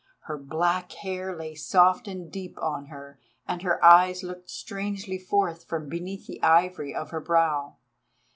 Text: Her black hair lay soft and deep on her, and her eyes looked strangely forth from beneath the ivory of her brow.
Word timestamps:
Her 0.21 0.35
black 0.39 0.91
hair 0.93 1.37
lay 1.37 1.53
soft 1.53 2.07
and 2.07 2.31
deep 2.31 2.57
on 2.59 2.87
her, 2.87 3.19
and 3.47 3.61
her 3.61 3.85
eyes 3.85 4.23
looked 4.23 4.49
strangely 4.49 5.19
forth 5.19 5.65
from 5.67 5.89
beneath 5.89 6.25
the 6.25 6.41
ivory 6.41 6.91
of 6.95 7.11
her 7.11 7.21
brow. 7.21 7.75